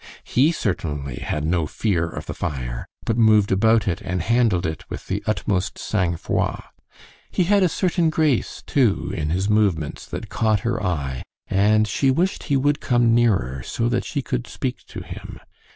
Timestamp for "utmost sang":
5.27-6.15